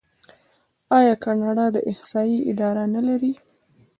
آیا 0.97 1.15
کاناډا 1.23 1.65
د 1.75 1.77
احصایې 1.91 2.39
اداره 2.51 2.83
نلري؟ 2.95 3.33